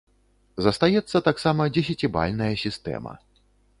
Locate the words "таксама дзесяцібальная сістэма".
1.27-3.13